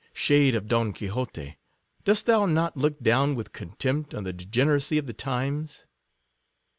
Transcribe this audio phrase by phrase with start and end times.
[0.13, 1.59] Shade of Pon Quixote,
[2.05, 5.85] dost thou not look down with contempt on the degeneracy of the times